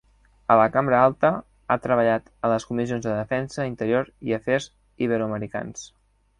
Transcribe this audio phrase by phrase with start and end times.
[0.53, 1.29] A la cambra alta
[1.67, 4.69] ha treballat a les comissions de defensa, interior i afers
[5.09, 5.89] iberoamericans.